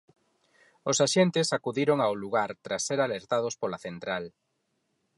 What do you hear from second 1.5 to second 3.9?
acudiron ao lugar tras ser alertados pola